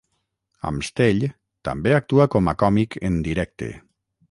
[0.69, 1.21] Amstell
[1.69, 3.71] també actua com a còmic en directe.